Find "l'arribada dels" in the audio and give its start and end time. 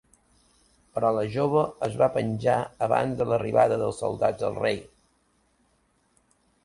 3.33-4.01